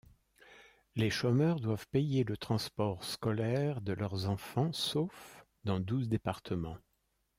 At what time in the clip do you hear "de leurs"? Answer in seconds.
3.81-4.27